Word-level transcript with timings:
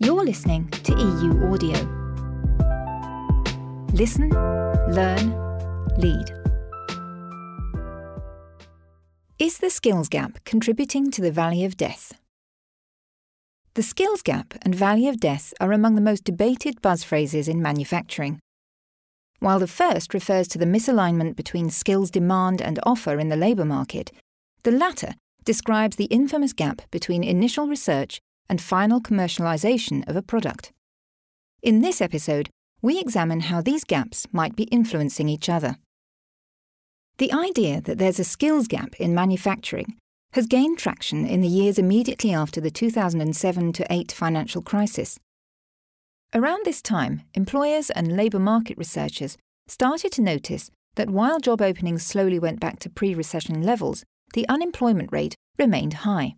You're 0.00 0.24
listening 0.24 0.68
to 0.84 0.92
EU 0.92 1.52
Audio. 1.52 1.76
Listen, 3.92 4.30
learn, 4.94 5.34
lead. 5.98 6.24
Is 9.40 9.58
the 9.58 9.70
skills 9.70 10.08
gap 10.08 10.44
contributing 10.44 11.10
to 11.10 11.20
the 11.20 11.32
valley 11.32 11.64
of 11.64 11.76
death? 11.76 12.12
The 13.74 13.82
skills 13.82 14.22
gap 14.22 14.54
and 14.62 14.72
valley 14.72 15.08
of 15.08 15.18
death 15.18 15.52
are 15.60 15.72
among 15.72 15.96
the 15.96 16.00
most 16.00 16.22
debated 16.22 16.80
buzz 16.80 17.02
phrases 17.02 17.48
in 17.48 17.60
manufacturing. 17.60 18.38
While 19.40 19.58
the 19.58 19.66
first 19.66 20.14
refers 20.14 20.46
to 20.48 20.58
the 20.58 20.64
misalignment 20.64 21.34
between 21.34 21.70
skills 21.70 22.12
demand 22.12 22.62
and 22.62 22.78
offer 22.84 23.18
in 23.18 23.30
the 23.30 23.36
labour 23.36 23.64
market, 23.64 24.12
the 24.62 24.70
latter 24.70 25.16
describes 25.44 25.96
the 25.96 26.04
infamous 26.04 26.52
gap 26.52 26.82
between 26.92 27.24
initial 27.24 27.66
research 27.66 28.20
and 28.48 28.60
final 28.60 29.00
commercialization 29.00 30.08
of 30.08 30.16
a 30.16 30.22
product. 30.22 30.72
In 31.62 31.80
this 31.80 32.00
episode, 32.00 32.50
we 32.80 33.00
examine 33.00 33.40
how 33.40 33.60
these 33.60 33.84
gaps 33.84 34.26
might 34.32 34.56
be 34.56 34.64
influencing 34.64 35.28
each 35.28 35.48
other. 35.48 35.76
The 37.18 37.32
idea 37.32 37.80
that 37.80 37.98
there's 37.98 38.20
a 38.20 38.24
skills 38.24 38.68
gap 38.68 38.94
in 39.00 39.14
manufacturing 39.14 39.96
has 40.32 40.46
gained 40.46 40.78
traction 40.78 41.26
in 41.26 41.40
the 41.40 41.48
years 41.48 41.78
immediately 41.78 42.32
after 42.32 42.60
the 42.60 42.70
2007 42.70 43.72
to 43.72 43.86
8 43.92 44.12
financial 44.12 44.62
crisis. 44.62 45.18
Around 46.34 46.64
this 46.64 46.82
time, 46.82 47.22
employers 47.34 47.90
and 47.90 48.16
labour 48.16 48.38
market 48.38 48.78
researchers 48.78 49.36
started 49.66 50.12
to 50.12 50.22
notice 50.22 50.70
that 50.94 51.10
while 51.10 51.40
job 51.40 51.62
openings 51.62 52.04
slowly 52.04 52.38
went 52.38 52.60
back 52.60 52.78
to 52.80 52.90
pre 52.90 53.14
recession 53.14 53.62
levels, 53.62 54.04
the 54.34 54.46
unemployment 54.48 55.10
rate 55.10 55.34
remained 55.58 55.94
high. 56.04 56.34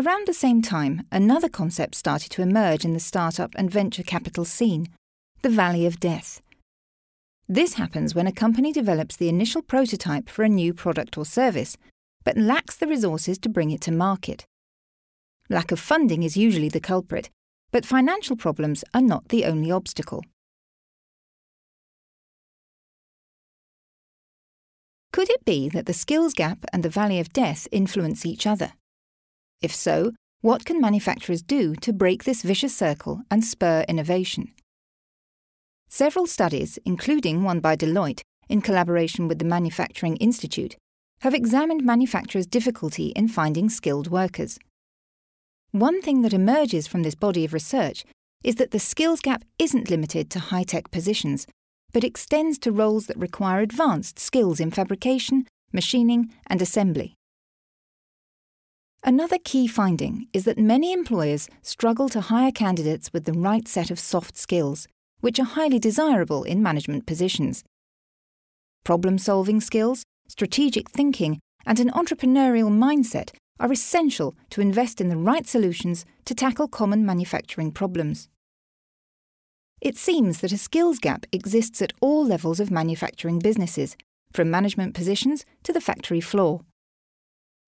Around 0.00 0.26
the 0.26 0.32
same 0.32 0.62
time, 0.62 1.06
another 1.12 1.50
concept 1.50 1.94
started 1.94 2.30
to 2.30 2.40
emerge 2.40 2.86
in 2.86 2.94
the 2.94 3.00
startup 3.00 3.52
and 3.56 3.70
venture 3.70 4.02
capital 4.02 4.46
scene 4.46 4.88
the 5.42 5.50
Valley 5.50 5.84
of 5.84 6.00
Death. 6.00 6.40
This 7.46 7.74
happens 7.74 8.14
when 8.14 8.26
a 8.26 8.32
company 8.32 8.72
develops 8.72 9.14
the 9.14 9.28
initial 9.28 9.60
prototype 9.60 10.30
for 10.30 10.42
a 10.42 10.48
new 10.48 10.72
product 10.72 11.18
or 11.18 11.26
service, 11.26 11.76
but 12.24 12.38
lacks 12.38 12.76
the 12.76 12.86
resources 12.86 13.36
to 13.40 13.50
bring 13.50 13.70
it 13.72 13.82
to 13.82 13.92
market. 13.92 14.46
Lack 15.50 15.70
of 15.70 15.78
funding 15.78 16.22
is 16.22 16.34
usually 16.34 16.70
the 16.70 16.80
culprit, 16.80 17.28
but 17.70 17.84
financial 17.84 18.36
problems 18.36 18.82
are 18.94 19.02
not 19.02 19.28
the 19.28 19.44
only 19.44 19.70
obstacle. 19.70 20.24
Could 25.12 25.28
it 25.28 25.44
be 25.44 25.68
that 25.68 25.84
the 25.84 25.92
skills 25.92 26.32
gap 26.32 26.64
and 26.72 26.82
the 26.82 26.88
valley 26.88 27.20
of 27.20 27.34
death 27.34 27.68
influence 27.70 28.24
each 28.24 28.46
other? 28.46 28.72
If 29.60 29.74
so, 29.74 30.12
what 30.40 30.64
can 30.64 30.80
manufacturers 30.80 31.42
do 31.42 31.74
to 31.76 31.92
break 31.92 32.24
this 32.24 32.42
vicious 32.42 32.74
circle 32.74 33.22
and 33.30 33.44
spur 33.44 33.84
innovation? 33.88 34.52
Several 35.88 36.26
studies, 36.26 36.78
including 36.86 37.42
one 37.42 37.60
by 37.60 37.76
Deloitte 37.76 38.22
in 38.48 38.62
collaboration 38.62 39.28
with 39.28 39.38
the 39.38 39.44
Manufacturing 39.44 40.16
Institute, 40.16 40.76
have 41.20 41.34
examined 41.34 41.84
manufacturers' 41.84 42.46
difficulty 42.46 43.08
in 43.08 43.28
finding 43.28 43.68
skilled 43.68 44.10
workers. 44.10 44.58
One 45.72 46.00
thing 46.00 46.22
that 46.22 46.32
emerges 46.32 46.86
from 46.86 47.02
this 47.02 47.14
body 47.14 47.44
of 47.44 47.52
research 47.52 48.04
is 48.42 48.54
that 48.54 48.70
the 48.70 48.78
skills 48.78 49.20
gap 49.20 49.44
isn't 49.58 49.90
limited 49.90 50.30
to 50.30 50.38
high 50.38 50.64
tech 50.64 50.90
positions, 50.90 51.46
but 51.92 52.04
extends 52.04 52.58
to 52.60 52.72
roles 52.72 53.06
that 53.06 53.18
require 53.18 53.60
advanced 53.60 54.18
skills 54.18 54.58
in 54.58 54.70
fabrication, 54.70 55.46
machining, 55.72 56.32
and 56.46 56.62
assembly. 56.62 57.14
Another 59.02 59.38
key 59.42 59.66
finding 59.66 60.26
is 60.34 60.44
that 60.44 60.58
many 60.58 60.92
employers 60.92 61.48
struggle 61.62 62.10
to 62.10 62.20
hire 62.20 62.52
candidates 62.52 63.10
with 63.14 63.24
the 63.24 63.32
right 63.32 63.66
set 63.66 63.90
of 63.90 63.98
soft 63.98 64.36
skills, 64.36 64.86
which 65.20 65.38
are 65.40 65.44
highly 65.44 65.78
desirable 65.78 66.44
in 66.44 66.62
management 66.62 67.06
positions. 67.06 67.64
Problem 68.84 69.16
solving 69.16 69.60
skills, 69.60 70.04
strategic 70.28 70.90
thinking, 70.90 71.40
and 71.64 71.80
an 71.80 71.90
entrepreneurial 71.90 72.70
mindset 72.70 73.30
are 73.58 73.72
essential 73.72 74.34
to 74.50 74.60
invest 74.60 75.00
in 75.00 75.08
the 75.08 75.16
right 75.16 75.46
solutions 75.46 76.04
to 76.26 76.34
tackle 76.34 76.68
common 76.68 77.04
manufacturing 77.04 77.72
problems. 77.72 78.28
It 79.80 79.96
seems 79.96 80.40
that 80.40 80.52
a 80.52 80.58
skills 80.58 80.98
gap 80.98 81.24
exists 81.32 81.80
at 81.80 81.94
all 82.02 82.24
levels 82.24 82.60
of 82.60 82.70
manufacturing 82.70 83.38
businesses, 83.38 83.96
from 84.32 84.50
management 84.50 84.94
positions 84.94 85.46
to 85.62 85.72
the 85.72 85.80
factory 85.80 86.20
floor. 86.20 86.60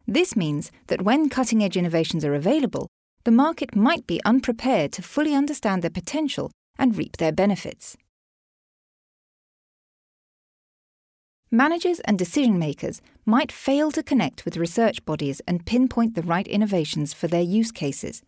This 0.06 0.36
means 0.36 0.70
that 0.88 1.02
when 1.02 1.28
cutting 1.28 1.62
edge 1.62 1.76
innovations 1.76 2.24
are 2.24 2.34
available, 2.34 2.88
the 3.24 3.30
market 3.30 3.76
might 3.76 4.06
be 4.06 4.20
unprepared 4.24 4.92
to 4.92 5.02
fully 5.02 5.34
understand 5.34 5.82
their 5.82 5.90
potential 5.90 6.50
and 6.78 6.96
reap 6.96 7.18
their 7.18 7.32
benefits. 7.32 7.96
Managers 11.54 12.00
and 12.00 12.18
decision 12.18 12.58
makers 12.58 13.02
might 13.26 13.52
fail 13.52 13.90
to 13.92 14.02
connect 14.02 14.44
with 14.44 14.56
research 14.56 15.04
bodies 15.04 15.42
and 15.46 15.66
pinpoint 15.66 16.14
the 16.14 16.22
right 16.22 16.48
innovations 16.48 17.12
for 17.12 17.28
their 17.28 17.42
use 17.42 17.70
cases. 17.70 18.22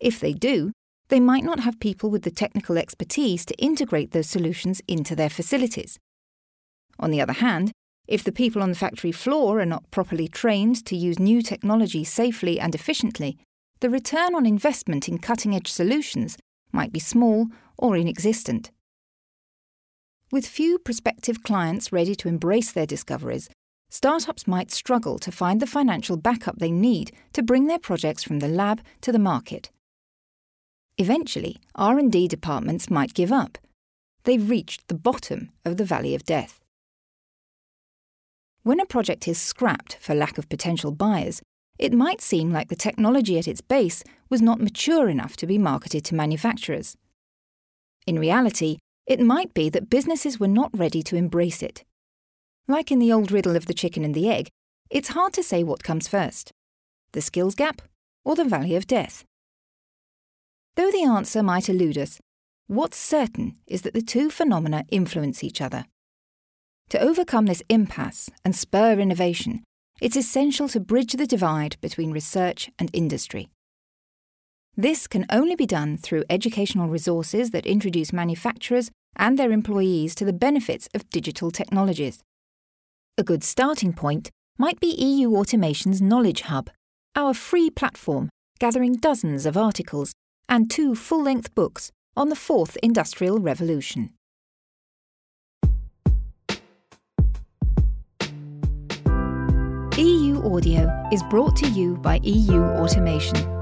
If 0.00 0.18
they 0.18 0.32
do, 0.32 0.72
they 1.08 1.20
might 1.20 1.44
not 1.44 1.60
have 1.60 1.78
people 1.78 2.10
with 2.10 2.22
the 2.22 2.32
technical 2.32 2.78
expertise 2.78 3.46
to 3.46 3.54
integrate 3.58 4.10
those 4.10 4.28
solutions 4.28 4.82
into 4.88 5.14
their 5.14 5.30
facilities. 5.30 5.98
On 6.98 7.12
the 7.12 7.20
other 7.20 7.34
hand, 7.34 7.70
if 8.06 8.22
the 8.22 8.32
people 8.32 8.62
on 8.62 8.70
the 8.70 8.76
factory 8.76 9.12
floor 9.12 9.60
are 9.60 9.66
not 9.66 9.90
properly 9.90 10.28
trained 10.28 10.84
to 10.86 10.96
use 10.96 11.18
new 11.18 11.42
technology 11.42 12.04
safely 12.04 12.60
and 12.60 12.74
efficiently, 12.74 13.38
the 13.80 13.90
return 13.90 14.34
on 14.34 14.46
investment 14.46 15.08
in 15.08 15.18
cutting 15.18 15.54
edge 15.54 15.70
solutions 15.70 16.38
might 16.72 16.92
be 16.92 17.00
small 17.00 17.48
or 17.76 17.96
inexistent. 17.96 18.70
With 20.32 20.46
few 20.46 20.78
prospective 20.78 21.42
clients 21.42 21.92
ready 21.92 22.14
to 22.16 22.28
embrace 22.28 22.72
their 22.72 22.86
discoveries, 22.86 23.48
startups 23.90 24.46
might 24.46 24.70
struggle 24.70 25.18
to 25.20 25.30
find 25.30 25.60
the 25.60 25.66
financial 25.66 26.16
backup 26.16 26.58
they 26.58 26.70
need 26.70 27.12
to 27.32 27.42
bring 27.42 27.66
their 27.66 27.78
projects 27.78 28.24
from 28.24 28.40
the 28.40 28.48
lab 28.48 28.80
to 29.02 29.12
the 29.12 29.18
market. 29.18 29.70
Eventually, 30.98 31.58
R&D 31.74 32.28
departments 32.28 32.90
might 32.90 33.14
give 33.14 33.30
up. 33.30 33.58
They've 34.24 34.50
reached 34.50 34.88
the 34.88 34.94
bottom 34.94 35.50
of 35.64 35.76
the 35.76 35.84
valley 35.84 36.14
of 36.14 36.24
death. 36.24 36.60
When 38.66 38.80
a 38.80 38.84
project 38.84 39.28
is 39.28 39.40
scrapped 39.40 39.96
for 40.00 40.12
lack 40.12 40.38
of 40.38 40.48
potential 40.48 40.90
buyers, 40.90 41.40
it 41.78 41.92
might 41.92 42.20
seem 42.20 42.52
like 42.52 42.68
the 42.68 42.74
technology 42.74 43.38
at 43.38 43.46
its 43.46 43.60
base 43.60 44.02
was 44.28 44.42
not 44.42 44.58
mature 44.58 45.08
enough 45.08 45.36
to 45.36 45.46
be 45.46 45.56
marketed 45.56 46.04
to 46.06 46.16
manufacturers. 46.16 46.96
In 48.08 48.18
reality, 48.18 48.78
it 49.06 49.20
might 49.20 49.54
be 49.54 49.68
that 49.70 49.88
businesses 49.88 50.40
were 50.40 50.48
not 50.48 50.76
ready 50.76 51.00
to 51.04 51.14
embrace 51.14 51.62
it. 51.62 51.84
Like 52.66 52.90
in 52.90 52.98
the 52.98 53.12
old 53.12 53.30
riddle 53.30 53.54
of 53.54 53.66
the 53.66 53.72
chicken 53.72 54.04
and 54.04 54.16
the 54.16 54.28
egg, 54.28 54.48
it's 54.90 55.10
hard 55.10 55.32
to 55.34 55.44
say 55.44 55.62
what 55.62 55.84
comes 55.84 56.08
first 56.08 56.50
the 57.12 57.22
skills 57.22 57.54
gap 57.54 57.82
or 58.24 58.34
the 58.34 58.44
valley 58.44 58.74
of 58.74 58.88
death. 58.88 59.24
Though 60.74 60.90
the 60.90 61.04
answer 61.04 61.40
might 61.40 61.68
elude 61.68 61.98
us, 61.98 62.18
what's 62.66 62.96
certain 62.96 63.58
is 63.68 63.82
that 63.82 63.94
the 63.94 64.02
two 64.02 64.28
phenomena 64.28 64.84
influence 64.90 65.44
each 65.44 65.60
other. 65.60 65.84
To 66.90 67.00
overcome 67.00 67.46
this 67.46 67.62
impasse 67.68 68.30
and 68.44 68.54
spur 68.54 68.98
innovation, 69.00 69.64
it's 70.00 70.16
essential 70.16 70.68
to 70.68 70.78
bridge 70.78 71.14
the 71.14 71.26
divide 71.26 71.76
between 71.80 72.12
research 72.12 72.70
and 72.78 72.90
industry. 72.92 73.48
This 74.76 75.06
can 75.06 75.26
only 75.30 75.56
be 75.56 75.66
done 75.66 75.96
through 75.96 76.24
educational 76.30 76.88
resources 76.88 77.50
that 77.50 77.66
introduce 77.66 78.12
manufacturers 78.12 78.90
and 79.16 79.38
their 79.38 79.50
employees 79.50 80.14
to 80.14 80.24
the 80.24 80.32
benefits 80.32 80.88
of 80.94 81.08
digital 81.10 81.50
technologies. 81.50 82.22
A 83.18 83.24
good 83.24 83.42
starting 83.42 83.92
point 83.92 84.30
might 84.58 84.78
be 84.78 84.88
EU 84.88 85.34
Automation's 85.34 86.02
Knowledge 86.02 86.42
Hub, 86.42 86.70
our 87.16 87.32
free 87.34 87.70
platform 87.70 88.28
gathering 88.58 88.94
dozens 88.94 89.44
of 89.44 89.56
articles 89.56 90.12
and 90.48 90.70
two 90.70 90.94
full 90.94 91.22
length 91.22 91.54
books 91.54 91.90
on 92.16 92.28
the 92.28 92.36
fourth 92.36 92.76
industrial 92.82 93.38
revolution. 93.38 94.10
Audio 100.46 100.88
is 101.10 101.24
brought 101.24 101.56
to 101.56 101.68
you 101.68 101.96
by 101.96 102.20
EU 102.22 102.62
Automation 102.62 103.55